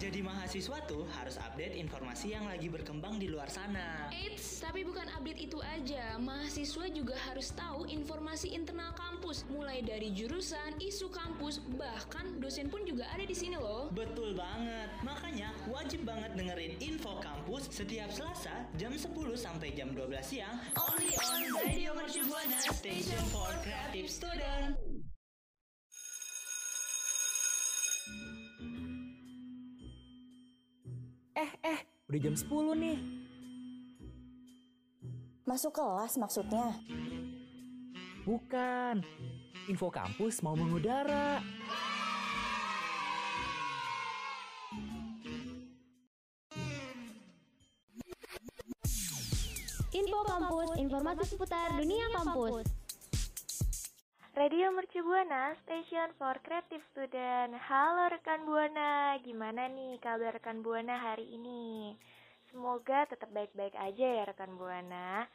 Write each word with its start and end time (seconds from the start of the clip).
Jadi 0.00 0.24
mahasiswa 0.24 0.80
tuh 0.88 1.04
harus 1.12 1.36
update 1.36 1.76
informasi 1.76 2.32
yang 2.32 2.48
lagi 2.48 2.72
berkembang 2.72 3.20
di 3.20 3.28
luar 3.28 3.52
sana. 3.52 4.08
Eits, 4.08 4.64
tapi 4.64 4.80
bukan 4.80 5.04
update 5.12 5.44
itu 5.44 5.60
aja. 5.60 6.16
Mahasiswa 6.16 6.88
juga 6.88 7.12
harus 7.28 7.52
tahu 7.52 7.84
informasi 7.84 8.56
internal 8.56 8.96
kampus, 8.96 9.44
mulai 9.52 9.84
dari 9.84 10.08
jurusan, 10.16 10.80
isu 10.80 11.12
kampus, 11.12 11.60
bahkan 11.76 12.40
dosen 12.40 12.72
pun 12.72 12.80
juga 12.88 13.12
ada 13.12 13.28
di 13.28 13.36
sini 13.36 13.60
loh. 13.60 13.92
Betul 13.92 14.32
banget. 14.40 14.88
Makanya 15.04 15.52
wajib 15.68 16.08
banget 16.08 16.32
dengerin 16.32 16.80
info 16.80 17.20
kampus 17.20 17.68
setiap 17.68 18.08
Selasa 18.08 18.72
jam 18.80 18.96
10 18.96 19.04
sampai 19.36 19.76
jam 19.76 19.92
12 19.92 20.16
siang 20.24 20.56
only 20.80 21.12
on 21.20 21.44
Radio 21.60 21.92
Mercu 21.92 22.24
Buana 22.24 22.56
Station 22.72 23.20
for 23.28 23.52
Creative 23.60 24.08
Student. 24.08 24.89
Eh, 31.40 31.52
eh, 31.64 31.80
udah 32.04 32.20
jam 32.20 32.36
10 32.36 32.76
nih. 32.76 32.98
Masuk 35.48 35.72
kelas 35.72 36.20
maksudnya? 36.20 36.76
Bukan. 38.28 39.00
Info 39.64 39.88
kampus 39.88 40.44
mau 40.44 40.52
mengudara. 40.52 41.40
Info 49.90 50.20
Kampus, 50.22 50.68
informasi 50.78 51.22
seputar 51.34 51.74
dunia 51.74 52.06
kampus. 52.14 52.79
Radio 54.40 54.72
Mercu 54.72 55.04
Buana, 55.04 55.52
Station 55.60 56.16
for 56.16 56.32
Creative 56.40 56.80
Student. 56.96 57.52
Halo 57.60 58.08
rekan 58.08 58.48
Buana, 58.48 59.12
gimana 59.20 59.68
nih 59.68 60.00
kabar 60.00 60.32
rekan 60.32 60.64
Buana 60.64 60.96
hari 60.96 61.28
ini? 61.36 61.92
Semoga 62.48 63.04
tetap 63.04 63.28
baik-baik 63.36 63.76
aja 63.76 64.00
ya 64.00 64.24
rekan 64.24 64.56
Buana. 64.56 65.28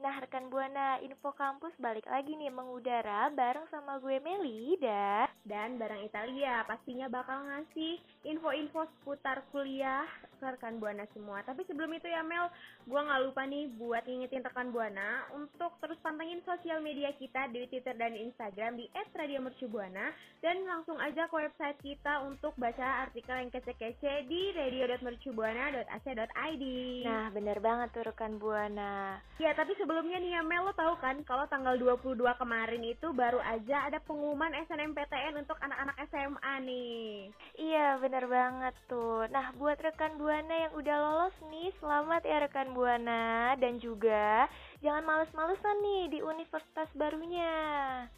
Nah 0.00 0.16
rekan 0.24 0.48
Buana, 0.48 0.96
info 1.04 1.36
kampus 1.36 1.76
balik 1.76 2.08
lagi 2.08 2.32
nih 2.32 2.48
mengudara 2.48 3.28
bareng 3.28 3.68
sama 3.68 4.00
gue 4.00 4.16
Meli 4.24 4.80
dan 4.80 5.28
dan 5.44 5.76
bareng 5.76 6.00
Italia 6.06 6.64
pastinya 6.64 7.12
bakal 7.12 7.44
ngasih 7.44 8.00
info-info 8.24 8.88
seputar 8.88 9.44
kuliah 9.52 10.08
ke 10.42 10.48
rekan 10.48 10.80
Buana 10.80 11.04
semua. 11.14 11.44
Tapi 11.46 11.62
sebelum 11.68 11.92
itu 11.94 12.10
ya 12.10 12.22
Mel, 12.24 12.50
gue 12.88 12.98
nggak 12.98 13.22
lupa 13.28 13.46
nih 13.46 13.68
buat 13.78 14.02
ngingetin 14.08 14.42
rekan 14.42 14.72
Buana 14.74 15.22
untuk 15.36 15.78
terus 15.78 16.00
pantengin 16.02 16.42
sosial 16.42 16.82
media 16.82 17.12
kita 17.14 17.46
di 17.52 17.68
Twitter 17.68 17.94
dan 17.94 18.16
Instagram 18.16 18.76
di 18.80 18.88
@radiomercubuana 19.14 20.10
dan 20.42 20.66
langsung 20.66 20.98
aja 20.98 21.30
ke 21.30 21.36
website 21.36 21.78
kita 21.84 22.26
untuk 22.26 22.56
baca 22.58 23.06
artikel 23.06 23.38
yang 23.38 23.54
kece-kece 23.54 24.26
di 24.26 24.50
radio.mercubuana.ac.id. 24.56 26.64
Nah 27.06 27.30
bener 27.30 27.62
banget 27.62 27.94
tuh 27.94 28.02
rekan 28.08 28.40
Buana. 28.42 29.22
Ya 29.38 29.54
tapi 29.54 29.78
sebelumnya 29.82 30.22
nih 30.22 30.38
ya 30.38 30.42
Mel, 30.46 30.62
lo 30.62 30.70
tahu 30.78 30.94
kan 31.02 31.18
kalau 31.26 31.42
tanggal 31.50 31.74
22 31.74 32.14
kemarin 32.38 32.82
itu 32.86 33.10
baru 33.10 33.42
aja 33.42 33.90
ada 33.90 33.98
pengumuman 34.06 34.54
SNMPTN 34.70 35.42
untuk 35.42 35.58
anak-anak 35.58 35.98
SMA 36.06 36.54
nih. 36.62 37.34
Iya 37.58 37.98
bener 37.98 38.30
banget 38.30 38.78
tuh. 38.86 39.26
Nah 39.34 39.50
buat 39.58 39.74
rekan 39.82 40.14
Buana 40.22 40.54
yang 40.54 40.72
udah 40.78 40.96
lolos 41.02 41.36
nih, 41.50 41.74
selamat 41.82 42.22
ya 42.22 42.46
rekan 42.46 42.70
Buana. 42.78 43.58
Dan 43.58 43.82
juga 43.82 44.46
jangan 44.82 45.06
males-malesan 45.06 45.76
nih 45.80 46.02
di 46.10 46.18
universitas 46.20 46.90
barunya. 46.98 47.54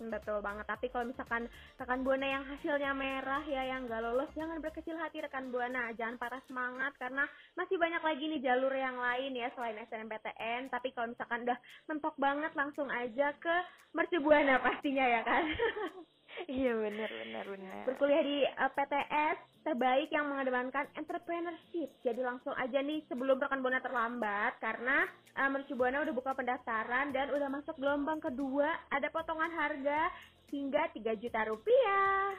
Betul 0.00 0.40
banget, 0.40 0.64
tapi 0.64 0.88
kalau 0.88 1.06
misalkan 1.06 1.46
rekan 1.76 2.00
Buana 2.00 2.24
yang 2.24 2.44
hasilnya 2.48 2.96
merah 2.96 3.44
ya 3.44 3.68
yang 3.68 3.84
gak 3.84 4.00
lolos, 4.00 4.32
jangan 4.32 4.58
berkecil 4.64 4.96
hati 4.96 5.20
rekan 5.20 5.52
Buana. 5.52 5.92
Jangan 5.94 6.16
patah 6.16 6.40
semangat 6.48 6.96
karena 6.96 7.28
masih 7.54 7.76
banyak 7.76 8.02
lagi 8.02 8.24
nih 8.26 8.40
jalur 8.40 8.72
yang 8.72 8.96
lain 8.96 9.36
ya 9.36 9.52
selain 9.52 9.76
SNMPTN. 9.84 10.72
Tapi 10.72 10.88
kalau 10.96 11.12
misalkan 11.12 11.44
udah 11.44 11.58
mentok 11.86 12.16
banget 12.16 12.53
langsung 12.56 12.88
aja 12.88 13.36
ke 13.36 13.56
Mercu 13.92 14.19
Buana 14.24 14.58
pastinya 14.58 15.04
ya 15.04 15.20
kan. 15.22 15.44
Iya 16.45 16.72
benar 16.77 17.11
benar 17.11 17.45
benar. 17.49 17.83
Berkuliah 17.89 18.22
di 18.22 18.39
uh, 18.45 18.71
PTS 18.75 19.39
terbaik 19.65 20.12
yang 20.12 20.28
mengedepankan 20.28 20.87
entrepreneurship. 20.99 21.89
Jadi 22.05 22.21
langsung 22.21 22.53
aja 22.59 22.84
nih 22.84 23.00
sebelum 23.09 23.41
rekan 23.41 23.65
Buana 23.65 23.81
terlambat 23.81 24.61
karena 24.61 25.09
uh, 25.41 25.49
Mercu 25.49 25.72
Buana 25.78 26.05
udah 26.05 26.15
buka 26.15 26.37
pendaftaran 26.37 27.15
dan 27.17 27.33
udah 27.33 27.49
masuk 27.49 27.78
gelombang 27.81 28.21
kedua. 28.21 28.69
Ada 28.93 29.09
potongan 29.09 29.50
harga 29.55 30.11
hingga 30.53 30.93
3 30.93 31.22
juta 31.22 31.41
rupiah. 31.49 32.37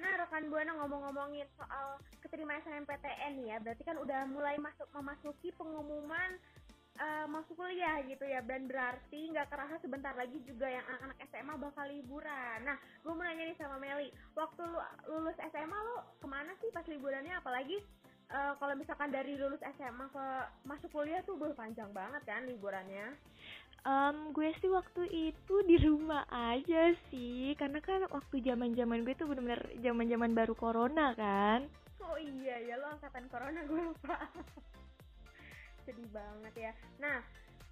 Nah, 0.00 0.12
rekan 0.18 0.48
Buana 0.48 0.72
ngomong-ngomongin 0.82 1.46
soal 1.58 2.00
keterima 2.24 2.56
SNMPTN 2.64 3.44
ya, 3.44 3.60
berarti 3.60 3.82
kan 3.84 4.00
udah 4.00 4.24
mulai 4.30 4.56
masuk 4.58 4.88
memasuki 4.96 5.52
pengumuman 5.54 6.40
uh, 7.00 7.26
masuk 7.30 7.56
kuliah 7.56 8.02
gitu 8.04 8.24
ya 8.26 8.44
dan 8.44 8.68
berarti 8.68 9.32
nggak 9.32 9.48
kerasa 9.48 9.80
sebentar 9.80 10.12
lagi 10.12 10.36
juga 10.44 10.68
yang 10.68 10.84
anak-anak 10.84 11.18
SMA 11.30 11.54
bakal 11.56 11.86
liburan. 11.88 12.58
Nah, 12.66 12.76
gue 12.76 13.12
mau 13.12 13.24
nanya 13.24 13.48
nih 13.48 13.56
sama 13.56 13.76
Meli, 13.80 14.12
waktu 14.36 14.60
lu 14.60 14.80
lulus 15.08 15.38
SMA 15.40 15.78
lu 15.78 15.96
ke 16.20 16.26
mana 16.28 16.52
sih 16.60 16.68
pas 16.74 16.84
liburannya? 16.84 17.32
Apalagi 17.38 17.80
uh, 18.32 18.52
kalau 18.60 18.74
misalkan 18.76 19.08
dari 19.08 19.38
lulus 19.40 19.62
SMA 19.78 20.06
ke 20.12 20.26
masuk 20.68 20.90
kuliah 20.92 21.24
tuh 21.24 21.38
udah 21.40 21.56
panjang 21.56 21.88
banget 21.96 22.22
kan 22.28 22.44
liburannya. 22.44 23.16
Um, 23.82 24.30
gue 24.30 24.54
sih 24.62 24.70
waktu 24.70 25.10
itu 25.10 25.54
di 25.66 25.74
rumah 25.82 26.22
aja 26.30 26.94
sih, 27.10 27.50
karena 27.58 27.82
kan 27.82 28.06
waktu 28.14 28.38
zaman 28.38 28.78
zaman 28.78 29.02
gue 29.02 29.18
tuh 29.18 29.26
bener-bener 29.26 29.58
zaman 29.82 30.06
zaman 30.06 30.30
baru 30.38 30.54
corona 30.54 31.10
kan. 31.18 31.66
Oh 31.98 32.14
iya 32.14 32.62
ya 32.62 32.78
lo 32.78 32.94
angkatan 32.94 33.26
corona 33.26 33.66
gue 33.66 33.80
lupa. 33.82 34.16
sedih 35.84 36.08
banget 36.10 36.70
ya. 36.70 36.72
Nah, 37.02 37.20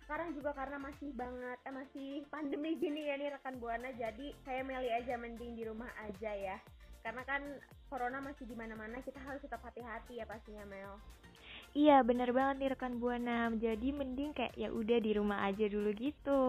sekarang 0.04 0.34
juga 0.34 0.50
karena 0.54 0.78
masih 0.82 1.10
banget 1.14 1.58
eh, 1.62 1.74
masih 1.74 2.08
pandemi 2.28 2.74
gini 2.76 3.06
ya 3.06 3.14
nih 3.14 3.30
rekan 3.30 3.62
buana, 3.62 3.94
jadi 3.94 4.34
saya 4.42 4.66
Meli 4.66 4.90
aja 4.90 5.14
mending 5.14 5.54
di 5.54 5.62
rumah 5.66 5.90
aja 6.02 6.32
ya. 6.34 6.56
Karena 7.00 7.22
kan 7.24 7.42
corona 7.88 8.20
masih 8.20 8.44
di 8.44 8.52
mana-mana, 8.58 9.00
kita 9.00 9.22
harus 9.24 9.40
tetap 9.40 9.62
hati-hati 9.64 10.20
ya 10.20 10.28
pastinya 10.28 10.66
Mel. 10.68 10.98
Iya 11.70 12.02
bener 12.02 12.34
banget 12.34 12.56
nih 12.58 12.70
rekan 12.74 12.98
buana. 12.98 13.46
Jadi 13.54 13.94
mending 13.94 14.34
kayak 14.34 14.58
ya 14.58 14.74
udah 14.74 14.98
di 14.98 15.14
rumah 15.14 15.46
aja 15.46 15.70
dulu 15.70 15.94
gitu. 15.94 16.42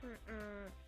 Mm-mm. 0.00 0.87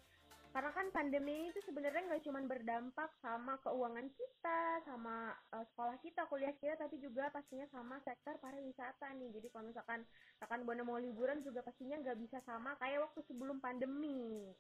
Karena 0.51 0.75
kan 0.75 0.91
pandemi 0.91 1.47
itu 1.47 1.63
sebenarnya 1.63 2.11
nggak 2.11 2.27
cuma 2.27 2.43
berdampak 2.43 3.11
sama 3.23 3.55
keuangan 3.63 4.11
kita, 4.19 4.83
sama 4.83 5.31
uh, 5.55 5.63
sekolah 5.71 5.95
kita, 6.03 6.27
kuliah 6.27 6.51
kita, 6.59 6.75
tapi 6.75 6.99
juga 6.99 7.31
pastinya 7.31 7.71
sama 7.71 8.03
sektor 8.03 8.35
pariwisata 8.43 9.15
nih. 9.15 9.31
Jadi 9.39 9.47
kalau 9.55 9.71
misalkan 9.71 10.03
rekan 10.43 10.67
buana 10.67 10.83
mau 10.83 10.99
liburan 10.99 11.39
juga 11.47 11.63
pastinya 11.63 12.03
nggak 12.03 12.19
bisa 12.19 12.39
sama 12.43 12.75
kayak 12.83 13.07
waktu 13.07 13.23
sebelum 13.31 13.63
pandemi. 13.63 14.51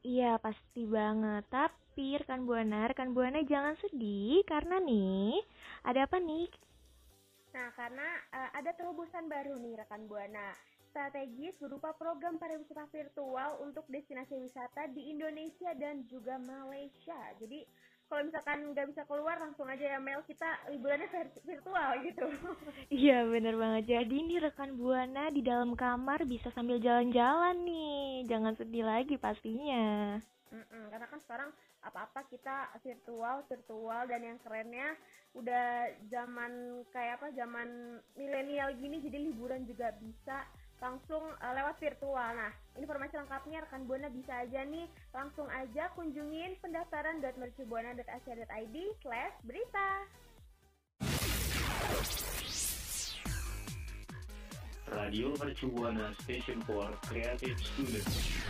Iya 0.00 0.40
pasti 0.40 0.88
banget. 0.88 1.44
Tapi 1.52 2.16
rekan 2.16 2.48
buana, 2.48 2.88
rekan 2.88 3.12
buana 3.12 3.44
jangan 3.44 3.76
sedih 3.84 4.40
karena 4.48 4.80
nih 4.80 5.36
ada 5.84 6.08
apa 6.08 6.16
nih? 6.16 6.48
Nah 7.52 7.68
karena 7.76 8.08
uh, 8.32 8.50
ada 8.56 8.72
terobosan 8.72 9.28
baru 9.28 9.60
nih 9.60 9.84
rekan 9.84 10.08
buana 10.08 10.56
strategis 10.98 11.54
berupa 11.62 11.94
program 11.94 12.42
pariwisata 12.42 12.90
virtual 12.90 13.62
untuk 13.62 13.86
destinasi 13.86 14.34
wisata 14.34 14.90
di 14.90 15.14
Indonesia 15.14 15.70
dan 15.78 16.02
juga 16.10 16.42
Malaysia. 16.42 17.14
Jadi 17.38 17.62
kalau 18.10 18.26
misalkan 18.26 18.74
nggak 18.74 18.90
bisa 18.90 19.06
keluar 19.06 19.38
langsung 19.38 19.70
aja 19.70 19.94
ya 19.94 20.02
Mel 20.02 20.26
kita 20.26 20.58
liburannya 20.74 21.06
virtual 21.46 21.90
gitu. 22.02 22.26
Iya 22.90 23.30
bener 23.30 23.54
banget. 23.54 23.94
Jadi 23.94 24.14
ini 24.26 24.42
rekan 24.42 24.74
buana 24.74 25.30
di 25.30 25.38
dalam 25.38 25.78
kamar 25.78 26.26
bisa 26.26 26.50
sambil 26.50 26.82
jalan-jalan 26.82 27.62
nih. 27.62 28.26
Jangan 28.26 28.58
sedih 28.58 28.82
lagi 28.82 29.14
pastinya. 29.14 30.18
Mm-mm, 30.50 30.90
karena 30.90 31.06
kan 31.06 31.20
sekarang 31.22 31.50
apa-apa 31.78 32.26
kita 32.26 32.74
virtual, 32.82 33.46
virtual 33.46 34.02
dan 34.10 34.20
yang 34.26 34.38
kerennya 34.42 34.98
udah 35.38 35.94
zaman 36.10 36.82
kayak 36.90 37.22
apa 37.22 37.30
zaman 37.38 38.00
milenial 38.18 38.74
gini 38.74 38.98
jadi 38.98 39.30
liburan 39.30 39.62
juga 39.62 39.94
bisa 40.00 40.42
langsung 40.78 41.34
uh, 41.42 41.52
lewat 41.54 41.78
virtual. 41.82 42.34
Nah, 42.34 42.52
informasi 42.78 43.16
lengkapnya 43.18 43.60
rekan 43.66 43.86
Buana 43.86 44.08
bisa 44.10 44.32
aja 44.46 44.62
nih 44.62 44.86
langsung 45.10 45.50
aja 45.50 45.90
kunjungin 45.98 46.54
pendaftaran.mercubuana.ac.id 46.62 48.76
slash 49.02 49.34
berita. 49.42 50.06
Radio 54.88 55.36
Mercu 55.36 55.68
Buana 55.68 56.16
Station 56.24 56.64
for 56.64 56.88
Creative 57.04 57.60
Students. 57.60 58.40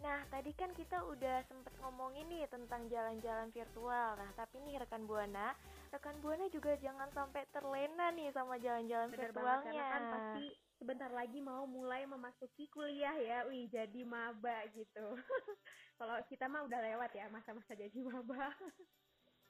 Nah, 0.00 0.24
tadi 0.30 0.54
kan 0.54 0.70
kita 0.72 1.02
udah 1.02 1.42
sempet 1.50 1.74
ngomongin 1.82 2.30
nih 2.30 2.46
tentang 2.46 2.86
jalan-jalan 2.88 3.50
virtual. 3.52 4.16
Nah, 4.16 4.30
tapi 4.38 4.62
nih 4.62 4.78
rekan 4.80 5.04
Buana, 5.04 5.52
rekan 5.92 6.16
Buana 6.22 6.46
juga 6.50 6.74
jangan 6.78 7.08
sampai 7.14 7.42
terlena 7.50 8.10
nih 8.14 8.30
sama 8.34 8.58
jalan-jalan 8.58 9.10
virtualnya. 9.10 9.36
banget 9.36 9.62
karena 9.72 9.84
kan 9.92 10.02
pasti 10.12 10.44
sebentar 10.76 11.10
lagi 11.12 11.38
mau 11.40 11.64
mulai 11.64 12.04
memasuki 12.04 12.68
kuliah 12.70 13.16
ya. 13.16 13.38
Wih, 13.48 13.70
jadi 13.70 14.02
maba 14.02 14.66
gitu. 14.74 15.06
Kalau 15.98 16.16
kita 16.28 16.44
mah 16.50 16.68
udah 16.68 16.80
lewat 16.82 17.10
ya 17.16 17.26
masa-masa 17.32 17.72
jadi 17.74 17.98
maba. 18.04 18.50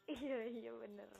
Iya 0.06 0.38
iya 0.47 0.71
bener. 0.71 1.11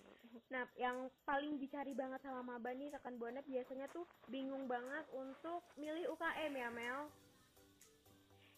Nah, 0.47 0.63
yang 0.79 1.11
paling 1.27 1.59
dicari 1.59 1.91
banget 1.91 2.23
sama 2.23 2.47
maba 2.47 2.71
nih 2.71 2.95
rekan 2.95 3.19
buana 3.19 3.43
biasanya 3.43 3.91
tuh 3.91 4.07
bingung 4.31 4.71
banget 4.71 5.03
untuk 5.11 5.67
milih 5.75 6.15
UKM 6.15 6.55
ya 6.55 6.71
Mel. 6.71 7.11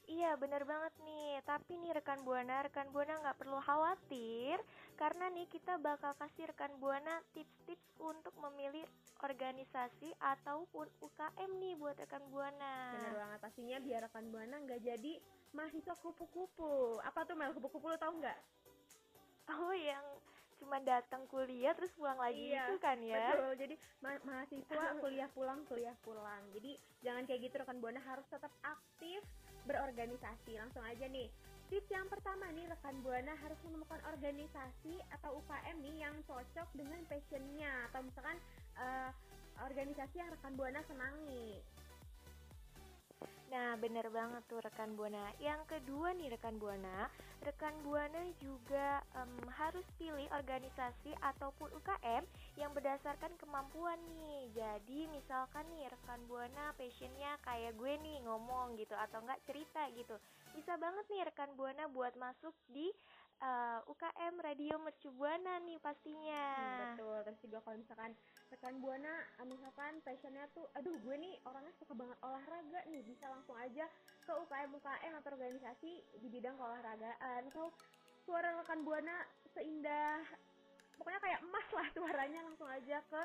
Iya 0.04 0.36
bener 0.36 0.68
banget 0.68 0.92
nih. 1.00 1.40
Tapi 1.48 1.80
nih 1.80 1.96
rekan 1.96 2.20
buana, 2.28 2.60
rekan 2.60 2.92
buana 2.92 3.24
nggak 3.24 3.40
perlu 3.40 3.56
khawatir 3.56 4.60
karena 4.98 5.30
nih 5.30 5.46
kita 5.46 5.78
bakal 5.78 6.10
kasih 6.18 6.50
rekan 6.50 6.74
buana 6.82 7.22
tips-tips 7.30 7.94
untuk 8.02 8.34
memilih 8.42 8.82
organisasi 9.22 10.10
ataupun 10.18 10.90
UKM 10.98 11.50
nih 11.62 11.78
buat 11.78 11.94
rekan 11.94 12.26
buana. 12.34 12.90
Bener 12.98 13.14
banget 13.14 13.38
pastinya 13.38 13.78
biar 13.78 14.10
rekan 14.10 14.26
buana 14.34 14.58
nggak 14.58 14.82
jadi 14.82 15.22
mahasiswa 15.54 15.94
kupu-kupu. 16.02 16.98
Apa 17.06 17.22
tuh 17.22 17.38
Mel 17.38 17.54
kupu-kupu 17.54 17.94
lo 17.94 17.96
tau 17.96 18.10
nggak? 18.10 18.38
Oh 19.54 19.70
yang 19.70 20.02
cuma 20.58 20.82
datang 20.82 21.22
kuliah 21.30 21.70
terus 21.78 21.94
pulang 21.94 22.18
lagi 22.18 22.50
Iya, 22.50 22.66
itu 22.66 22.74
kan 22.82 22.98
ya? 22.98 23.22
Betul. 23.22 23.50
Jadi 23.54 23.74
ma- 24.02 24.22
mahasiswa 24.28 24.82
kuliah 24.98 25.30
pulang, 25.30 25.62
kuliah 25.70 25.96
pulang. 26.02 26.42
Jadi 26.50 26.74
jangan 27.06 27.22
kayak 27.22 27.40
gitu 27.46 27.54
rekan 27.62 27.78
buana 27.78 28.02
harus 28.02 28.26
tetap 28.26 28.50
aktif 28.66 29.22
berorganisasi. 29.62 30.58
Langsung 30.58 30.82
aja 30.82 31.06
nih. 31.06 31.30
Tips 31.68 31.92
yang 31.92 32.08
pertama 32.08 32.48
nih 32.56 32.64
rekan 32.64 32.96
buana 33.04 33.36
harus 33.44 33.60
menemukan 33.60 34.00
organisasi 34.08 35.04
atau 35.12 35.36
UKM 35.36 35.76
nih 35.84 36.00
yang 36.00 36.16
cocok 36.24 36.68
dengan 36.72 36.96
passionnya 37.12 37.92
atau 37.92 38.00
misalkan 38.08 38.40
eh, 38.80 39.10
organisasi 39.60 40.16
yang 40.16 40.32
rekan 40.32 40.56
buana 40.56 40.80
senangi. 40.88 41.60
Nah, 43.48 43.80
bener 43.80 44.04
banget 44.12 44.44
tuh 44.44 44.60
rekan 44.60 44.92
Buana. 44.92 45.32
Yang 45.40 45.64
kedua 45.72 46.12
nih 46.12 46.36
rekan 46.36 46.60
Buana, 46.60 47.08
rekan 47.40 47.72
Buana 47.80 48.20
juga 48.44 49.00
em, 49.16 49.32
harus 49.56 49.88
pilih 49.96 50.28
organisasi 50.36 51.16
ataupun 51.16 51.72
UKM 51.80 52.28
yang 52.60 52.76
berdasarkan 52.76 53.32
kemampuan 53.40 53.96
nih. 54.12 54.52
Jadi 54.52 55.08
misalkan 55.08 55.64
nih 55.72 55.88
rekan 55.88 56.20
Buana 56.28 56.76
passionnya 56.76 57.40
kayak 57.40 57.72
gue 57.80 57.92
nih 57.96 58.20
ngomong 58.28 58.76
gitu 58.76 58.92
atau 58.92 59.24
enggak 59.24 59.40
cerita 59.48 59.80
gitu. 59.96 60.20
Bisa 60.52 60.76
banget 60.76 61.08
nih 61.08 61.24
rekan 61.32 61.48
Buana 61.56 61.88
buat 61.88 62.12
masuk 62.20 62.52
di 62.68 62.92
eh, 63.38 63.80
UKM 63.86 64.34
Radio 64.42 64.74
Mercu 64.82 65.08
Buana 65.14 65.62
nih 65.62 65.78
pastinya. 65.78 66.46
Hmm, 66.58 66.78
betul. 66.94 67.16
Terus 67.26 67.40
juga 67.46 67.58
kalau 67.62 67.76
misalkan 67.78 68.12
rekan 68.50 68.74
buana, 68.82 69.14
eh, 69.38 69.46
misalkan 69.46 69.92
passionnya 70.02 70.44
tuh, 70.54 70.66
aduh 70.74 70.96
gue 70.98 71.16
nih 71.18 71.34
orangnya 71.46 71.74
suka 71.78 71.94
banget 71.94 72.18
olahraga 72.22 72.80
nih, 72.90 73.02
bisa 73.06 73.30
langsung 73.30 73.56
aja 73.58 73.86
ke 74.26 74.32
UKM 74.34 74.70
UKM 74.74 75.12
atau 75.22 75.28
organisasi 75.34 75.92
di 76.18 76.28
bidang 76.28 76.58
keolahragaan. 76.58 77.42
Atau 77.50 77.70
suara 78.26 78.52
rekan 78.58 78.82
buana 78.84 79.24
seindah, 79.54 80.20
pokoknya 80.98 81.20
kayak 81.22 81.40
emas 81.46 81.68
lah 81.72 81.88
suaranya 81.96 82.40
langsung 82.44 82.68
aja 82.68 82.98
ke 83.06 83.22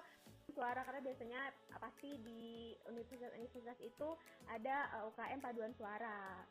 suara 0.54 0.86
karena 0.86 1.02
biasanya 1.02 1.42
pasti 1.82 2.22
di 2.22 2.72
universitas-universitas 2.86 3.80
itu 3.82 4.10
ada 4.48 4.88
eh, 5.02 5.10
UKM 5.10 5.40
paduan 5.42 5.74
suara. 5.74 6.46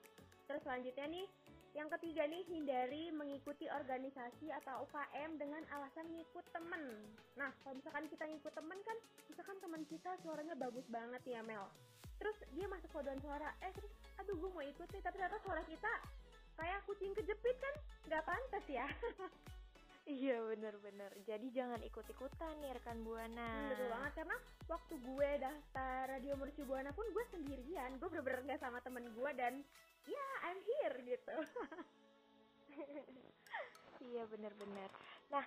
Terus 0.50 0.62
selanjutnya 0.66 1.06
nih 1.06 1.26
yang 1.72 1.88
ketiga 1.88 2.28
nih, 2.28 2.44
hindari 2.52 3.08
mengikuti 3.16 3.64
organisasi 3.72 4.52
atau 4.60 4.84
UKM 4.84 5.40
dengan 5.40 5.64
alasan 5.72 6.04
ngikut 6.12 6.44
temen. 6.52 6.84
Nah, 7.40 7.48
kalau 7.64 7.80
misalkan 7.80 8.04
kita 8.12 8.28
ngikut 8.28 8.52
temen 8.52 8.78
kan, 8.84 8.98
misalkan 9.32 9.56
teman 9.64 9.82
kita 9.88 10.10
suaranya 10.20 10.52
bagus 10.52 10.84
banget 10.92 11.22
ya 11.24 11.40
Mel. 11.40 11.64
Terus 12.20 12.36
dia 12.52 12.69
masuk 12.69 12.92
paduan 12.92 13.16
suara, 13.24 13.56
eh 13.64 13.72
terus, 13.72 13.88
aduh 14.20 14.36
gue 14.36 14.50
mau 14.52 14.60
ikut 14.60 14.88
nih, 14.92 15.00
tapi 15.00 15.16
ternyata 15.16 15.40
suara 15.40 15.64
kita 15.64 15.92
kayak 16.60 16.80
kucing 16.84 17.16
kejepit 17.16 17.56
kan, 17.56 17.74
nggak 18.04 18.24
pantas 18.28 18.64
ya. 18.69 18.86
Iya 20.02 20.42
bener-bener. 20.42 21.14
Jadi 21.22 21.54
jangan 21.54 21.78
ikut-ikutan 21.78 22.58
nih 22.58 22.74
rekan 22.74 23.06
Buana. 23.06 23.46
Hmm, 23.46 23.70
betul 23.70 23.86
banget 23.86 24.12
karena 24.19 24.36
waktu 24.66 24.94
gue 24.98 25.30
daftar 25.38 26.00
radio 26.10 26.34
Mercu 26.34 26.62
Buana 26.66 26.90
pun 26.90 27.06
gue 27.14 27.24
sendirian, 27.30 28.02
gue 28.02 28.08
bener-bener 28.10 28.42
nggak 28.50 28.62
sama 28.66 28.82
temen 28.82 29.06
gue 29.14 29.30
dan 29.38 29.62
ya 30.06 30.26
I'm 30.49 30.58
here 30.62 30.96
gitu. 31.06 31.37
Iya 34.02 34.26
benar-benar. 34.28 34.90
Nah 35.31 35.44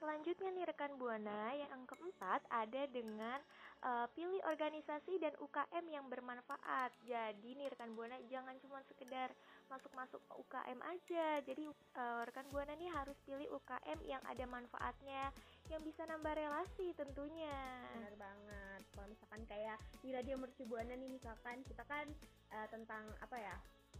selanjutnya 0.00 0.50
nih 0.50 0.66
rekan 0.66 0.98
buana 0.98 1.54
yang 1.54 1.86
keempat 1.86 2.42
ada 2.50 2.82
dengan 2.90 3.38
eh, 3.84 4.06
pilih 4.16 4.42
organisasi 4.48 5.22
dan 5.22 5.30
UKM 5.38 5.84
yang 5.86 6.10
bermanfaat. 6.10 6.90
Jadi 7.06 7.54
nih 7.54 7.70
rekan 7.70 7.94
buana 7.94 8.18
jangan 8.26 8.58
cuma 8.58 8.82
sekedar 8.90 9.30
masuk-masuk 9.70 10.18
UKM 10.34 10.80
aja. 10.82 11.38
Jadi 11.46 11.68
eh, 11.70 12.20
rekan 12.26 12.48
buana 12.50 12.74
nih 12.74 12.90
harus 12.90 13.14
pilih 13.22 13.46
UKM 13.60 13.98
yang 14.02 14.22
ada 14.26 14.44
manfaatnya, 14.50 15.30
yang 15.70 15.84
bisa 15.86 16.02
nambah 16.08 16.34
relasi 16.34 16.90
tentunya. 16.98 17.86
Benar 18.02 18.16
banget. 18.18 18.82
Kalau 18.92 19.06
misalkan 19.06 19.42
kayak 19.46 19.78
di 20.02 20.10
radio 20.10 20.34
Mercu 20.40 20.66
Buana 20.66 20.98
nih 20.98 21.10
misalkan 21.12 21.62
kita 21.62 21.86
kan 21.86 22.10
eh, 22.50 22.66
tentang 22.72 23.06
apa 23.22 23.38
ya? 23.38 23.56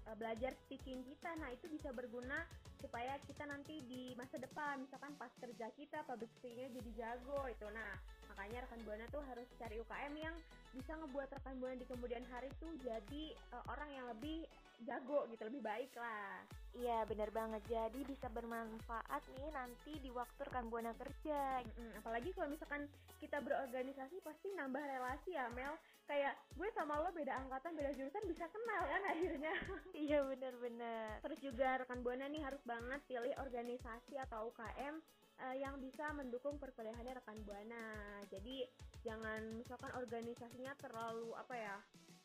Eh, 0.08 0.16
belajar 0.16 0.52
speaking 0.66 1.04
kita. 1.06 1.30
Nah, 1.38 1.52
itu 1.52 1.68
bisa 1.68 1.92
berguna 1.92 2.44
supaya 2.82 3.14
kita 3.30 3.46
nanti 3.46 3.78
di 3.86 4.10
masa 4.18 4.42
depan 4.42 4.82
misalkan 4.82 5.14
pas 5.14 5.30
kerja 5.38 5.70
kita 5.78 6.02
public 6.02 6.30
speakingnya 6.38 6.70
jadi 6.82 6.90
jago 6.98 7.46
itu. 7.46 7.66
Nah, 7.70 7.94
makanya 8.34 8.66
rekan 8.66 8.80
Buana 8.82 9.06
tuh 9.12 9.22
harus 9.30 9.46
cari 9.60 9.78
UKM 9.78 10.14
yang 10.18 10.36
bisa 10.74 10.98
ngebuat 10.98 11.28
rekan 11.38 11.56
Buana 11.62 11.78
di 11.78 11.86
kemudian 11.86 12.24
hari 12.32 12.50
tuh 12.58 12.72
jadi 12.82 13.24
eh, 13.34 13.64
orang 13.70 13.90
yang 13.94 14.06
lebih 14.10 14.48
jago 14.84 15.24
gitu, 15.30 15.42
lebih 15.46 15.62
baik 15.62 15.92
lah. 15.96 16.42
Iya 16.72 17.04
benar 17.04 17.28
banget. 17.30 17.62
Jadi 17.68 18.00
bisa 18.08 18.26
bermanfaat 18.32 19.22
nih 19.36 19.50
nanti 19.52 19.92
di 20.00 20.08
waktu 20.08 20.40
rekan 20.48 20.72
buana 20.72 20.96
kerja. 20.96 21.60
Mm-mm, 21.62 22.00
apalagi 22.00 22.32
kalau 22.32 22.48
misalkan 22.48 22.88
kita 23.20 23.38
berorganisasi 23.38 24.18
pasti 24.24 24.48
nambah 24.56 24.80
relasi 24.80 25.36
ya 25.36 25.46
Mel 25.52 25.76
kayak 26.10 26.34
gue 26.58 26.68
sama 26.74 26.98
lo 26.98 27.14
beda 27.14 27.38
angkatan 27.38 27.78
beda 27.78 27.94
jurusan 27.94 28.24
bisa 28.26 28.44
kenal 28.50 28.82
kan 28.84 29.02
akhirnya 29.06 29.54
Iya 29.94 30.26
benar-benar. 30.26 31.22
terus 31.22 31.38
juga 31.38 31.78
rekan 31.80 32.02
buana 32.02 32.26
nih 32.26 32.42
harus 32.42 32.58
banget 32.66 33.00
pilih 33.06 33.32
organisasi 33.38 34.18
atau 34.18 34.50
UKM 34.50 34.98
eh, 35.46 35.56
yang 35.62 35.78
bisa 35.78 36.10
mendukung 36.12 36.58
perkuliahannya 36.58 37.14
rekan 37.16 37.38
buana 37.46 38.18
jadi 38.28 38.66
jangan 39.06 39.54
misalkan 39.54 39.94
organisasinya 39.94 40.74
terlalu 40.82 41.30
apa 41.38 41.54
ya 41.54 41.76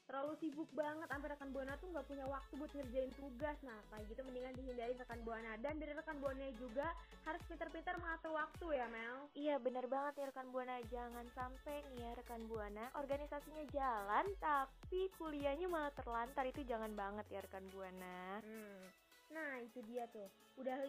terlalu 0.07 0.33
sibuk 0.39 0.69
banget 0.71 1.07
sampai 1.11 1.27
rekan 1.35 1.51
buana 1.51 1.75
tuh 1.77 1.91
nggak 1.91 2.07
punya 2.07 2.25
waktu 2.25 2.53
buat 2.55 2.71
ngerjain 2.71 3.11
tugas. 3.19 3.57
Nah 3.61 3.79
kayak 3.91 4.05
gitu 4.07 4.21
mendingan 4.23 4.55
dihindari 4.55 4.93
rekan 4.95 5.19
buana. 5.27 5.51
Dan 5.59 5.73
dari 5.77 5.93
rekan 5.93 6.17
buana 6.23 6.47
juga 6.55 6.87
harus 7.27 7.41
pintar-pintar 7.45 7.99
mengatur 7.99 8.31
waktu 8.33 8.65
ya 8.79 8.87
Mel. 8.87 9.17
Iya 9.35 9.55
benar 9.59 9.85
banget 9.91 10.13
ya 10.23 10.25
rekan 10.31 10.47
buana. 10.55 10.75
Jangan 10.87 11.25
sampai 11.35 11.83
nih 11.91 11.99
ya 12.07 12.11
rekan 12.15 12.41
buana 12.47 12.85
organisasinya 12.95 13.63
jalan 13.69 14.25
tapi 14.39 15.11
kuliahnya 15.19 15.67
malah 15.67 15.91
terlantar. 15.91 16.47
Itu 16.47 16.63
jangan 16.63 16.95
banget 16.95 17.27
ya 17.27 17.43
rekan 17.43 17.67
buana. 17.69 18.39
Hmm. 18.41 19.06
Nah 19.31 19.59
itu 19.59 19.79
dia 19.85 20.07
tuh 20.11 20.27
Udah 20.57 20.79
5 20.83 20.87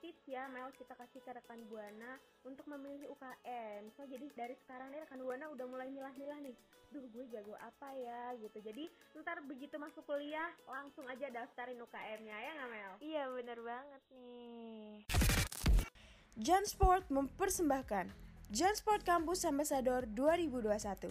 tips 0.00 0.24
ya 0.30 0.46
Mel 0.50 0.70
kita 0.78 0.94
kasih 0.94 1.20
ke 1.20 1.30
rekan 1.34 1.60
Buana 1.66 2.18
Untuk 2.46 2.66
memilih 2.70 3.10
UKM 3.10 3.90
So 3.94 4.06
jadi 4.06 4.26
dari 4.34 4.54
sekarang 4.64 4.94
nih 4.94 5.04
rekan 5.06 5.20
Buana 5.22 5.50
udah 5.50 5.66
mulai 5.66 5.90
milah-milah 5.90 6.38
nih 6.42 6.56
Duh 6.94 7.04
gue 7.10 7.26
jago 7.34 7.58
apa 7.58 7.90
ya 7.98 8.34
gitu 8.38 8.58
Jadi 8.62 8.86
ntar 9.18 9.42
begitu 9.42 9.74
masuk 9.76 10.06
kuliah 10.06 10.50
Langsung 10.70 11.04
aja 11.10 11.26
daftarin 11.30 11.82
UKM-nya 11.82 12.36
ya 12.38 12.50
nggak 12.54 12.70
Mel? 12.70 12.92
Iya 13.02 13.24
benar 13.34 13.58
banget 13.60 14.02
nih. 14.14 14.92
Jansport 16.34 17.06
mempersembahkan 17.14 18.24
Jansport 18.54 19.02
Campus 19.02 19.42
Ambassador 19.48 20.06
2021. 20.14 21.10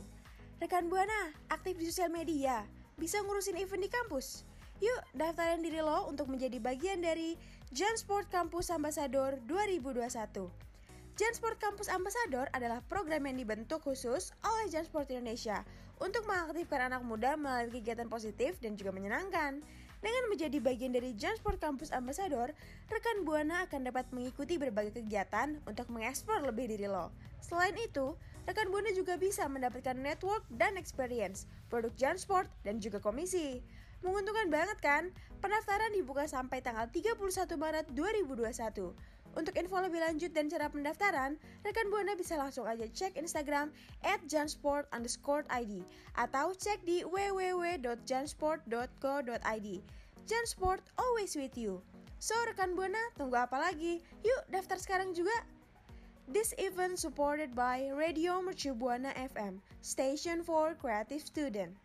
Rekan 0.62 0.86
Buana, 0.88 1.34
aktif 1.52 1.76
di 1.76 1.90
sosial 1.92 2.08
media, 2.08 2.64
bisa 2.96 3.20
ngurusin 3.20 3.60
event 3.60 3.84
di 3.84 3.92
kampus. 3.92 4.48
Yuk, 4.84 5.16
daftarin 5.16 5.64
diri 5.64 5.80
lo 5.80 6.12
untuk 6.12 6.28
menjadi 6.28 6.60
bagian 6.60 7.00
dari 7.00 7.40
Jansport 7.72 8.28
Campus 8.28 8.68
Ambassador 8.68 9.40
2021. 9.48 10.12
Jansport 11.16 11.56
Campus 11.56 11.88
Ambassador 11.88 12.52
adalah 12.52 12.84
program 12.92 13.24
yang 13.32 13.40
dibentuk 13.40 13.80
khusus 13.80 14.36
oleh 14.44 14.68
Jansport 14.68 15.08
Indonesia 15.08 15.64
untuk 16.04 16.28
mengaktifkan 16.28 16.92
anak 16.92 17.00
muda 17.08 17.40
melalui 17.40 17.80
kegiatan 17.80 18.12
positif 18.12 18.60
dan 18.60 18.76
juga 18.76 18.92
menyenangkan. 18.92 19.64
Dengan 20.04 20.24
menjadi 20.28 20.60
bagian 20.60 20.92
dari 20.92 21.16
Jansport 21.16 21.64
Campus 21.64 21.96
Ambassador, 21.96 22.52
rekan 22.92 23.24
Buana 23.24 23.64
akan 23.64 23.88
dapat 23.88 24.04
mengikuti 24.12 24.60
berbagai 24.60 25.00
kegiatan 25.00 25.64
untuk 25.64 25.88
mengeksplor 25.96 26.44
lebih 26.44 26.68
diri 26.68 26.92
lo. 26.92 27.08
Selain 27.40 27.72
itu, 27.80 28.20
rekan 28.44 28.68
Buana 28.68 28.92
juga 28.92 29.16
bisa 29.16 29.48
mendapatkan 29.48 29.96
network 29.96 30.44
dan 30.52 30.76
experience, 30.76 31.48
produk 31.72 31.96
Jansport, 31.96 32.52
dan 32.68 32.84
juga 32.84 33.00
komisi. 33.00 33.64
Menguntungkan 34.04 34.52
banget 34.52 34.76
kan? 34.84 35.08
Pendaftaran 35.40 35.96
dibuka 35.96 36.28
sampai 36.28 36.60
tanggal 36.60 36.92
31 36.92 37.16
Maret 37.56 37.88
2021. 37.96 38.92
Untuk 39.34 39.58
info 39.58 39.82
lebih 39.82 39.98
lanjut 39.98 40.30
dan 40.30 40.46
cara 40.46 40.70
pendaftaran, 40.70 41.42
rekan 41.66 41.90
Buana 41.90 42.14
bisa 42.14 42.38
langsung 42.38 42.70
aja 42.70 42.86
cek 42.86 43.18
Instagram 43.18 43.74
at 44.06 44.22
jansport 44.30 44.86
underscore 44.94 45.42
ID 45.50 45.82
atau 46.14 46.54
cek 46.54 46.86
di 46.86 47.02
www.jansport.co.id. 47.02 49.68
Jansport 50.30 50.86
always 51.02 51.34
with 51.34 51.58
you. 51.58 51.82
So, 52.22 52.38
rekan 52.46 52.78
Buana, 52.78 53.02
tunggu 53.18 53.42
apa 53.42 53.58
lagi? 53.58 54.06
Yuk, 54.22 54.54
daftar 54.54 54.78
sekarang 54.78 55.18
juga. 55.18 55.34
This 56.30 56.56
event 56.56 56.96
supported 56.96 57.52
by 57.52 57.92
Radio 57.92 58.40
Mercu 58.40 58.72
Buana 58.72 59.12
FM, 59.18 59.60
station 59.84 60.40
for 60.40 60.72
creative 60.80 61.20
student. 61.20 61.76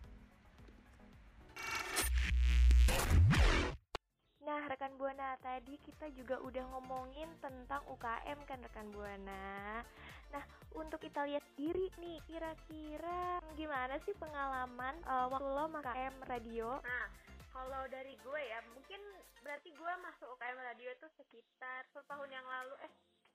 Nah, 4.48 4.64
rekan 4.64 4.96
Buana, 4.96 5.36
tadi 5.44 5.76
kita 5.76 6.08
juga 6.16 6.40
udah 6.40 6.64
ngomongin 6.72 7.28
tentang 7.36 7.84
UKM 7.84 8.48
kan 8.48 8.56
rekan 8.64 8.88
Buana. 8.96 9.84
Nah, 10.32 10.44
untuk 10.72 11.04
kita 11.04 11.28
lihat 11.28 11.44
diri 11.52 11.92
nih, 12.00 12.16
kira-kira 12.24 13.44
gimana 13.52 14.00
sih 14.08 14.16
pengalaman 14.16 15.04
uh, 15.04 15.28
waktu 15.28 15.52
lo 15.52 15.68
UKM 15.68 16.14
radio? 16.24 16.80
Nah, 16.80 17.12
kalau 17.52 17.92
dari 17.92 18.16
gue 18.24 18.40
ya, 18.40 18.64
mungkin 18.72 18.96
berarti 19.44 19.68
gue 19.68 19.92
masuk 20.00 20.32
UKM 20.40 20.58
radio 20.64 20.96
itu 20.96 21.06
sekitar 21.20 21.84
setahun 21.92 22.32
yang 22.32 22.48
lalu. 22.48 22.72
Eh, 22.88 22.92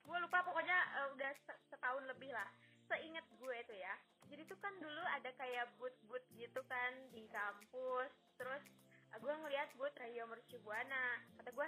gue 0.10 0.18
lupa 0.18 0.42
pokoknya 0.42 0.78
uh, 0.98 1.08
udah 1.14 1.30
setahun 1.70 2.10
lebih 2.10 2.34
lah. 2.34 2.50
Seingat 2.90 3.30
gue 3.38 3.54
itu 3.54 3.74
ya. 3.78 3.94
Jadi 4.34 4.50
tuh 4.50 4.58
kan 4.58 4.74
dulu 4.82 5.06
ada 5.14 5.30
kayak 5.38 5.78
booth-booth 5.78 6.26
gitu 6.34 6.66
kan 6.66 6.92
di 7.14 7.30
kampus. 7.30 8.10
Terus 8.34 8.66
gue 9.22 9.34
ngeliat 9.34 9.70
booth 9.78 9.98
radio 10.00 10.26
Mercu 10.26 10.58
Buana 10.66 11.22
kata 11.38 11.54
gue 11.54 11.68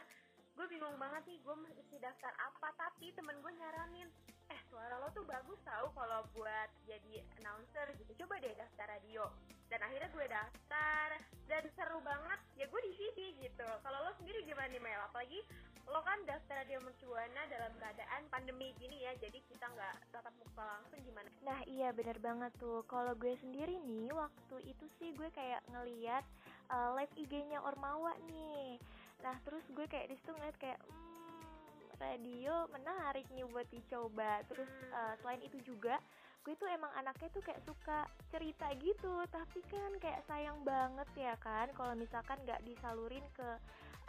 gue 0.56 0.66
bingung 0.72 0.96
banget 0.96 1.28
nih 1.28 1.40
gue 1.44 1.56
mesti 1.68 2.00
daftar 2.00 2.32
apa? 2.40 2.72
Tapi 2.80 3.12
temen 3.12 3.36
gue 3.44 3.52
nyaranin 3.60 4.08
eh 4.48 4.60
suara 4.72 4.96
lo 5.04 5.12
tuh 5.12 5.28
bagus 5.28 5.60
tau 5.68 5.92
kalau 5.92 6.24
buat 6.32 6.70
jadi 6.88 7.22
announcer 7.44 7.92
gitu. 8.00 8.24
Coba 8.24 8.40
deh 8.40 8.56
daftar 8.56 8.88
radio. 8.88 9.28
Dan 9.68 9.84
akhirnya 9.84 10.08
gue 10.16 10.26
daftar 10.32 11.08
dan 11.52 11.64
seru 11.76 12.00
banget. 12.00 12.40
Ya 12.56 12.66
gue 12.72 12.82
di 12.88 12.94
sini 12.96 13.26
gitu. 13.44 13.68
Kalau 13.84 14.00
lo 14.08 14.12
sendiri 14.16 14.48
gimana 14.48 14.72
nih 14.72 14.80
Mel? 14.80 15.02
Apalagi 15.12 15.44
lo 15.86 16.02
kan 16.02 16.18
daftar 16.26 16.66
radio 16.66 16.82
mercubuana 16.82 17.42
dalam 17.46 17.70
keadaan 17.78 18.26
pandemi 18.34 18.74
gini 18.82 19.06
ya 19.06 19.14
jadi 19.22 19.38
kita 19.46 19.66
nggak 19.70 19.96
tatap 20.10 20.34
muka 20.42 20.64
langsung 20.66 21.00
gimana? 21.06 21.30
Nah 21.46 21.62
iya 21.70 21.94
bener 21.94 22.18
banget 22.18 22.52
tuh. 22.58 22.82
Kalau 22.90 23.14
gue 23.14 23.38
sendiri 23.38 23.78
nih 23.86 24.10
waktu 24.10 24.58
itu 24.66 24.86
sih 24.98 25.14
gue 25.14 25.30
kayak 25.30 25.62
ngeliat 25.70 26.26
uh, 26.74 26.98
live 26.98 27.14
IG-nya 27.14 27.62
Ormawa 27.62 28.18
nih. 28.26 28.82
Nah 29.22 29.38
terus 29.46 29.62
gue 29.70 29.86
kayak 29.86 30.10
di 30.10 30.16
situ 30.18 30.34
ngeliat 30.34 30.58
kayak 30.58 30.80
hmm, 30.82 32.02
radio 32.02 32.66
menarik 32.74 33.26
nih 33.30 33.46
buat 33.46 33.70
dicoba. 33.70 34.42
Terus 34.50 34.72
uh, 34.90 35.14
selain 35.22 35.42
itu 35.46 35.62
juga 35.62 36.02
gue 36.46 36.54
tuh 36.58 36.70
emang 36.70 36.94
anaknya 36.98 37.30
tuh 37.30 37.46
kayak 37.46 37.62
suka 37.62 38.10
cerita 38.34 38.74
gitu. 38.82 39.22
Tapi 39.30 39.62
kan 39.70 40.02
kayak 40.02 40.26
sayang 40.26 40.66
banget 40.66 41.10
ya 41.14 41.38
kan 41.38 41.70
kalau 41.78 41.94
misalkan 41.94 42.42
nggak 42.42 42.66
disalurin 42.66 43.26
ke 43.38 43.50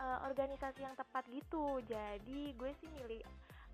uh, 0.00 0.18
organisasi 0.28 0.80
yang 0.84 0.96
tepat 0.96 1.24
gitu 1.32 1.80
jadi 1.84 2.40
gue 2.56 2.70
sih 2.80 2.88
milih 3.00 3.20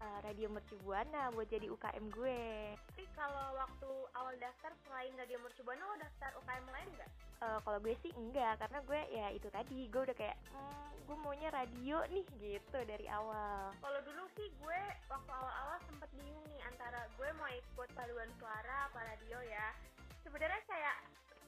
uh, 0.03 0.19
Radio 0.27 0.51
Mercubuana 0.51 1.31
buat 1.33 1.47
jadi 1.47 1.71
UKM 1.71 2.05
gue. 2.11 2.75
Tapi 2.75 3.05
kalau 3.15 3.55
waktu 3.55 3.91
awal 4.19 4.35
daftar 4.43 4.75
selain 4.87 5.15
Radio 5.15 5.39
Mercubuana 5.41 5.83
lo 5.87 5.97
daftar 5.99 6.31
UKM 6.43 6.67
lain 6.69 6.89
nggak? 6.99 7.11
Uh, 7.43 7.59
kalau 7.67 7.79
gue 7.83 7.95
sih 8.07 8.13
enggak 8.15 8.55
karena 8.63 8.79
gue 8.87 9.01
ya 9.11 9.27
itu 9.35 9.49
tadi 9.51 9.91
gue 9.91 10.03
udah 10.07 10.17
kayak 10.17 10.39
mm, 10.55 10.91
gue 11.11 11.17
maunya 11.19 11.51
radio 11.51 11.99
nih 12.11 12.27
gitu 12.39 12.79
dari 12.87 13.07
awal. 13.11 13.75
Kalau 13.83 14.01
dulu 14.07 14.23
sih 14.39 14.47
gue 14.63 14.81
waktu 15.11 15.31
awal-awal 15.31 15.79
sempet 15.91 16.11
bingung 16.15 16.47
nih 16.51 16.63
antara 16.71 17.07
gue 17.19 17.29
mau 17.39 17.51
ikut 17.51 17.89
paduan 17.99 18.31
suara 18.39 18.91
apa 18.91 19.01
radio 19.03 19.39
ya. 19.47 19.75
Sebenarnya 20.23 20.63
kayak 20.71 20.97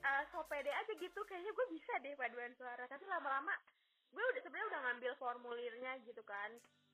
uh, 0.02 0.22
so 0.34 0.42
pede 0.50 0.70
aja 0.70 0.92
gitu 0.98 1.20
kayaknya 1.26 1.52
gue 1.54 1.66
bisa 1.70 1.92
deh 2.02 2.14
paduan 2.18 2.52
suara 2.58 2.84
tapi 2.90 3.06
lama-lama 3.06 3.54
gue 4.14 4.24
udah 4.24 4.42
sebenarnya 4.46 4.70
udah 4.70 4.80
ngambil 4.86 5.12
formulirnya 5.18 5.92
gitu 6.06 6.22
kan. 6.22 6.50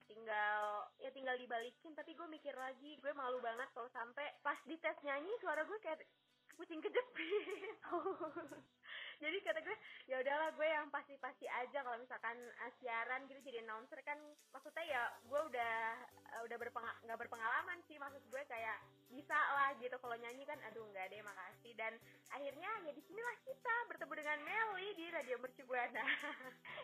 Tinggal 0.08 0.88
ya 0.98 1.10
tinggal 1.12 1.36
dibalikin. 1.36 1.92
Tapi 1.92 2.16
gue 2.16 2.26
mikir 2.26 2.56
lagi 2.56 2.96
gue 2.98 3.12
malu 3.12 3.38
banget 3.44 3.68
kalau 3.76 3.92
sampai 3.92 4.26
pas 4.40 4.58
di 4.64 4.80
tes 4.80 4.96
nyanyi 5.04 5.30
suara 5.44 5.62
gue 5.62 5.78
kayak 5.84 6.00
kucing 6.56 6.80
kejepit 6.80 7.76
jadi 9.20 9.36
kata 9.44 9.60
gue 9.60 9.76
ya 10.08 10.16
udahlah 10.24 10.50
gue 10.56 10.64
yang 10.64 10.88
pasti-pasti 10.88 11.44
aja 11.44 11.84
kalau 11.84 12.00
misalkan 12.00 12.36
uh, 12.64 12.72
siaran 12.80 13.28
gitu 13.28 13.40
jadi 13.44 13.60
announcer 13.62 14.00
kan 14.00 14.16
maksudnya 14.48 14.84
ya 14.88 15.02
gue 15.28 15.40
udah 15.52 15.76
uh, 16.34 16.42
udah 16.48 16.56
berpengal 16.56 16.94
nggak 17.04 17.20
berpengalaman 17.20 17.78
sih 17.84 18.00
maksud 18.00 18.24
gue 18.32 18.42
kayak 18.48 18.80
bisa 19.10 19.34
lah 19.34 19.74
gitu 19.82 19.92
kalau 19.98 20.14
nyanyi 20.16 20.46
kan 20.46 20.56
aduh 20.70 20.86
nggak 20.88 21.10
deh 21.10 21.20
makasih. 21.20 21.74
Dan 21.74 21.92
akhirnya 22.30 22.70
ya 22.86 22.92
di 22.94 23.02
sinilah 23.04 23.36
kita 23.42 23.74
bertemu 23.90 24.12
dengan 24.14 24.38
Meli 24.46 24.88
di 24.94 25.06
Radio 25.10 25.36
Mercu 25.42 25.62
Buana. 25.66 26.06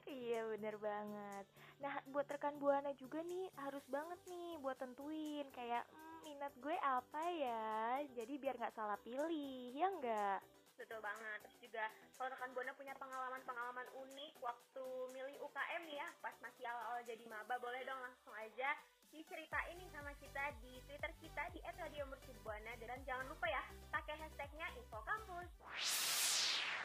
Iya 0.07 0.47
bener 0.55 0.79
banget. 0.79 1.47
Nah 1.83 1.99
buat 2.11 2.31
rekan 2.31 2.59
Buana 2.63 2.95
juga 2.95 3.23
nih 3.27 3.51
harus 3.59 3.83
banget 3.91 4.19
nih 4.31 4.55
buat 4.63 4.79
tentuin 4.79 5.47
kayak 5.51 5.83
hmm, 5.91 6.19
minat 6.23 6.55
gue 6.63 6.77
apa 6.79 7.23
ya? 7.35 8.03
Jadi 8.15 8.35
biar 8.39 8.55
nggak 8.59 8.75
salah 8.75 8.99
pilih 9.03 9.75
ya 9.75 9.87
enggak 9.91 10.41
betul 10.77 11.01
banget. 11.01 11.39
Terus 11.49 11.59
juga 11.61 11.85
kalau 12.15 12.29
rekan 12.33 12.51
buana 12.53 12.73
punya 12.77 12.95
pengalaman-pengalaman 13.01 13.89
unik 13.97 14.35
waktu 14.41 14.87
milih 15.13 15.37
UKM 15.43 15.83
nih 15.89 15.99
ya 16.01 16.09
pas 16.21 16.37
masih 16.45 16.65
awal-awal 16.69 17.01
jadi 17.09 17.25
maba 17.27 17.57
boleh 17.59 17.83
dong 17.83 18.01
langsung 18.01 18.33
aja 18.37 18.77
diceritain 19.11 19.77
nih 19.81 19.91
sama 19.91 20.13
kita 20.21 20.45
di 20.61 20.79
Twitter 20.85 21.13
kita 21.19 21.43
di 21.57 21.61
@radiomercubuana. 21.65 22.73
Dan 22.77 23.01
jangan 23.09 23.27
lupa 23.27 23.49
ya 23.49 23.65
pakai 23.91 24.15
hashtagnya 24.21 24.69
info 24.77 25.01
kampus 25.03 25.49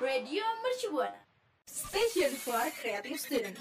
Radio 0.02 0.42
Mercubuana. 0.66 1.22
Station 1.70 2.34
for 2.42 2.58
Creative 2.82 3.16
Student. 3.22 3.56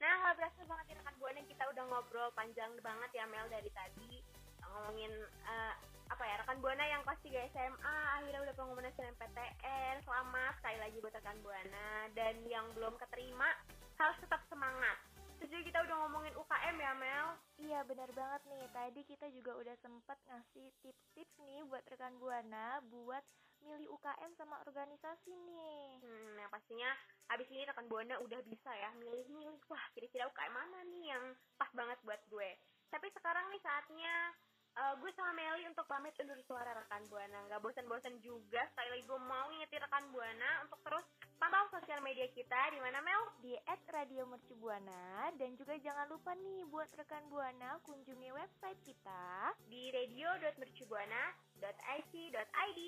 Nah, 0.00 0.12
nggak 0.18 0.34
berasa 0.40 0.60
banget 0.66 0.84
ya 0.90 0.94
rekan 0.98 1.14
buana 1.20 1.40
kita 1.46 1.62
udah 1.70 1.84
ngobrol 1.92 2.28
panjang 2.34 2.72
banget 2.80 3.10
ya 3.14 3.28
Mel 3.28 3.46
dari 3.52 3.70
tadi. 3.70 4.24
Ngomongin 4.64 5.12
uh, 5.46 5.74
apa 6.12 6.28
ya 6.28 6.44
rekan 6.44 6.60
buana 6.60 6.84
yang 6.84 7.00
kelas 7.08 7.24
3 7.24 7.56
SMA 7.56 7.96
akhirnya 8.20 8.44
udah 8.44 8.52
pengumuman 8.52 8.84
SNMPTN 8.92 10.04
selamat 10.04 10.52
sekali 10.60 10.78
lagi 10.84 10.96
buat 11.00 11.16
rekan 11.16 11.40
buana. 11.40 11.88
Dan 12.12 12.44
yang 12.52 12.68
belum 12.76 13.00
keterima 13.00 13.48
harus 13.96 14.20
tetap 14.20 14.44
semangat. 14.52 15.00
Terus 15.40 15.64
kita 15.64 15.80
udah 15.80 15.96
ngomongin 16.04 16.36
UKM 16.36 16.76
ya 16.76 16.92
Mel? 17.00 17.28
Iya 17.64 17.80
benar 17.88 18.12
banget 18.12 18.44
nih. 18.44 18.66
Tadi 18.76 19.00
kita 19.08 19.26
juga 19.32 19.56
udah 19.56 19.72
sempet 19.80 20.18
ngasih 20.28 20.68
tips-tips 20.84 21.34
nih 21.48 21.64
buat 21.64 21.80
rekan 21.88 22.12
buana 22.20 22.84
buat 22.92 23.24
milih 23.64 23.88
UKM 23.96 24.36
sama 24.36 24.60
organisasi 24.68 25.32
nih. 25.32 25.96
Hmm, 26.04 26.44
yang 26.44 26.52
pastinya 26.52 26.92
abis 27.32 27.48
ini 27.48 27.64
rekan 27.64 27.88
buana 27.88 28.20
udah 28.20 28.40
bisa 28.52 28.68
ya 28.68 28.92
milih-milih. 29.00 29.64
Wah 29.64 29.84
kira-kira 29.96 30.28
UKM 30.28 30.52
mana 30.52 30.78
nih 30.92 31.16
yang 31.16 31.24
pas 31.56 31.72
banget 31.72 31.96
buat 32.04 32.20
gue? 32.28 32.52
Tapi 32.92 33.08
sekarang 33.16 33.48
nih 33.48 33.64
saatnya 33.64 34.36
uh, 34.76 34.94
gue 35.00 35.10
sama 35.12 35.32
Meli 35.36 35.68
untuk 35.68 35.86
pamit 35.88 36.14
undur 36.20 36.40
suara 36.44 36.74
rekan 36.76 37.08
Buana. 37.08 37.48
Gak 37.48 37.60
bosan-bosan 37.60 38.20
juga, 38.24 38.66
sekali 38.72 38.88
lagi 38.96 39.04
gue 39.04 39.20
mau 39.20 39.50
ngingetin 39.52 39.80
rekan 39.84 40.10
Buana 40.12 40.62
untuk 40.64 40.80
terus 40.84 41.04
pantau 41.36 41.68
sosial 41.74 42.00
media 42.00 42.28
kita 42.32 42.70
di 42.72 42.80
mana 42.80 43.00
Mel? 43.04 43.22
Di 43.42 43.58
@radiomercubuana 43.66 45.32
dan 45.36 45.56
juga 45.58 45.76
jangan 45.80 46.08
lupa 46.08 46.34
nih 46.38 46.64
buat 46.72 46.88
rekan 46.96 47.28
Buana 47.28 47.78
kunjungi 47.84 48.32
website 48.32 48.80
kita 48.86 49.52
di 49.68 49.90
radio.mercubuana.ic.id 49.92 52.80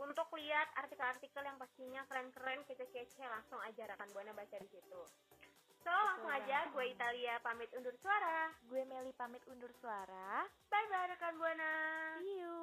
untuk 0.00 0.32
lihat 0.32 0.72
artikel-artikel 0.80 1.44
yang 1.44 1.60
pastinya 1.60 2.00
keren-keren, 2.08 2.64
kece-kece 2.64 3.20
langsung 3.20 3.60
aja 3.60 3.84
rekan 3.84 4.08
Buana 4.16 4.32
baca 4.32 4.56
di 4.56 4.64
situ. 4.70 5.02
So, 5.80 5.88
langsung 5.88 6.28
aja 6.28 6.68
gue 6.76 6.84
Italia 6.92 7.40
pamit 7.40 7.72
undur 7.72 7.96
suara. 8.04 8.52
Gue 8.68 8.84
Meli 8.84 9.12
pamit 9.16 9.40
undur 9.48 9.72
suara. 9.80 10.44
Bye-bye 10.68 11.16
rekan 11.16 11.34
Buana. 11.40 11.72
See 12.20 12.44
you. 12.44 12.60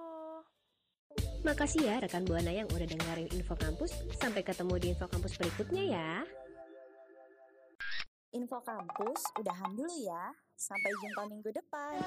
Makasih 1.41 1.81
ya 1.89 1.95
rekan 1.97 2.29
Buana 2.29 2.53
yang 2.53 2.69
udah 2.69 2.85
dengerin 2.85 3.29
Info 3.33 3.57
Kampus. 3.57 3.89
Sampai 4.21 4.45
ketemu 4.45 4.73
di 4.77 4.87
Info 4.93 5.09
Kampus 5.09 5.33
berikutnya 5.33 5.83
ya. 5.97 6.11
Info 8.37 8.61
Kampus 8.61 9.21
udahan 9.41 9.71
dulu 9.73 9.95
ya. 10.05 10.29
Sampai 10.53 10.91
jumpa 11.01 11.21
minggu 11.25 11.49
depan. 11.57 11.97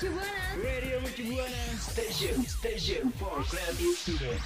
Mercubuana 0.00 0.56
Radio 0.64 1.00
Mercubuana 1.02 1.78
Station 1.78 2.42
Station 2.46 3.12
for 3.18 3.44
Creative 3.44 3.96
Student 3.96 4.40